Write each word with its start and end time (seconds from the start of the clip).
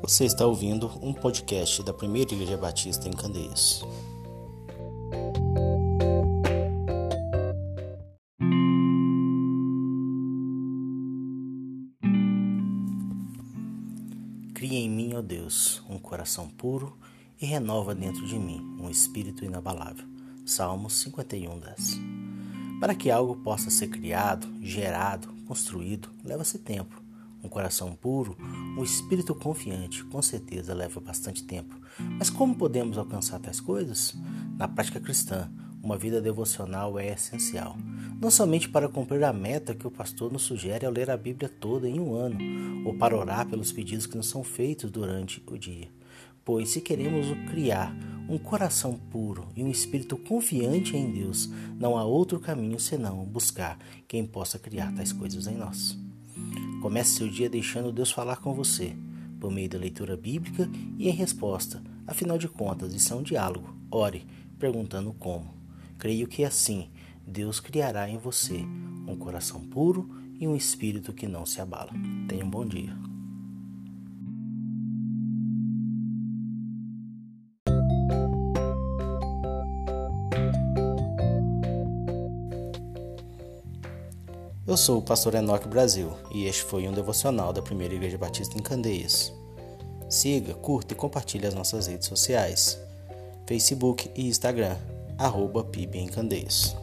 Você 0.00 0.24
está 0.24 0.46
ouvindo 0.46 0.90
um 1.02 1.12
podcast 1.12 1.82
da 1.82 1.92
Primeira 1.92 2.32
Igreja 2.32 2.56
Batista 2.56 3.08
em 3.08 3.12
Candeias. 3.12 3.82
Cria 14.54 14.78
em 14.78 14.88
mim, 14.88 15.14
ó 15.14 15.20
Deus, 15.20 15.82
um 15.90 15.98
coração 15.98 16.48
puro 16.48 16.96
e 17.40 17.44
renova 17.44 17.94
dentro 17.94 18.24
de 18.26 18.38
mim 18.38 18.76
um 18.80 18.88
espírito 18.88 19.44
inabalável. 19.44 20.06
Salmos 20.46 20.94
51, 21.02 21.58
10. 21.58 22.00
Para 22.80 22.94
que 22.94 23.10
algo 23.10 23.36
possa 23.36 23.68
ser 23.68 23.88
criado, 23.88 24.48
gerado, 24.62 25.28
construído, 25.46 26.08
leva-se 26.24 26.58
tempo. 26.58 27.07
Um 27.42 27.48
coração 27.48 27.94
puro, 27.94 28.36
um 28.76 28.82
espírito 28.82 29.34
confiante, 29.34 30.04
com 30.04 30.20
certeza 30.20 30.74
leva 30.74 31.00
bastante 31.00 31.44
tempo. 31.44 31.74
Mas 32.18 32.30
como 32.30 32.54
podemos 32.54 32.98
alcançar 32.98 33.38
tais 33.38 33.60
coisas? 33.60 34.14
Na 34.56 34.66
prática 34.66 35.00
cristã, 35.00 35.50
uma 35.82 35.96
vida 35.96 36.20
devocional 36.20 36.98
é 36.98 37.12
essencial, 37.12 37.76
não 38.20 38.30
somente 38.30 38.68
para 38.68 38.88
cumprir 38.88 39.22
a 39.24 39.32
meta 39.32 39.74
que 39.74 39.86
o 39.86 39.90
pastor 39.90 40.32
nos 40.32 40.42
sugere 40.42 40.84
ao 40.84 40.92
ler 40.92 41.10
a 41.10 41.16
Bíblia 41.16 41.48
toda 41.48 41.88
em 41.88 42.00
um 42.00 42.14
ano, 42.14 42.38
ou 42.84 42.94
para 42.94 43.16
orar 43.16 43.46
pelos 43.46 43.70
pedidos 43.72 44.06
que 44.06 44.16
nos 44.16 44.28
são 44.28 44.42
feitos 44.42 44.90
durante 44.90 45.42
o 45.46 45.56
dia. 45.56 45.88
Pois, 46.44 46.70
se 46.70 46.80
queremos 46.80 47.26
criar 47.50 47.94
um 48.28 48.38
coração 48.38 48.94
puro 48.94 49.48
e 49.54 49.62
um 49.62 49.70
espírito 49.70 50.16
confiante 50.16 50.96
em 50.96 51.12
Deus, 51.12 51.48
não 51.78 51.96
há 51.96 52.04
outro 52.04 52.40
caminho 52.40 52.80
senão 52.80 53.24
buscar 53.24 53.78
quem 54.08 54.26
possa 54.26 54.58
criar 54.58 54.92
tais 54.94 55.12
coisas 55.12 55.46
em 55.46 55.56
nós. 55.56 56.07
Comece 56.80 57.16
seu 57.16 57.28
dia 57.28 57.50
deixando 57.50 57.92
Deus 57.92 58.10
falar 58.10 58.36
com 58.36 58.54
você, 58.54 58.96
por 59.40 59.50
meio 59.50 59.68
da 59.68 59.78
leitura 59.78 60.16
bíblica 60.16 60.68
e 60.96 61.08
em 61.08 61.12
resposta. 61.12 61.82
Afinal 62.06 62.38
de 62.38 62.48
contas, 62.48 62.94
isso 62.94 63.12
é 63.12 63.16
um 63.16 63.22
diálogo. 63.22 63.76
Ore, 63.90 64.26
perguntando 64.58 65.12
como. 65.12 65.54
Creio 65.98 66.26
que 66.26 66.44
assim 66.44 66.88
Deus 67.26 67.60
criará 67.60 68.08
em 68.08 68.16
você 68.16 68.64
um 69.06 69.16
coração 69.16 69.60
puro 69.60 70.08
e 70.38 70.46
um 70.46 70.54
espírito 70.54 71.12
que 71.12 71.26
não 71.26 71.44
se 71.44 71.60
abala. 71.60 71.90
Tenha 72.28 72.44
um 72.44 72.50
bom 72.50 72.64
dia. 72.64 73.07
Eu 84.68 84.76
sou 84.76 84.98
o 84.98 85.02
pastor 85.02 85.34
Enoque 85.34 85.66
Brasil 85.66 86.12
e 86.30 86.44
este 86.44 86.62
foi 86.62 86.86
um 86.86 86.92
devocional 86.92 87.54
da 87.54 87.62
Primeira 87.62 87.94
Igreja 87.94 88.18
Batista 88.18 88.54
em 88.58 88.62
Candeias. 88.62 89.32
Siga, 90.10 90.52
curta 90.52 90.92
e 90.92 90.96
compartilhe 90.96 91.46
as 91.46 91.54
nossas 91.54 91.86
redes 91.86 92.06
sociais, 92.06 92.78
Facebook 93.46 94.10
e 94.14 94.28
Instagram, 94.28 94.76
arroba 95.16 95.64
PIB 95.64 96.00
em 96.00 96.06
Candeias. 96.06 96.76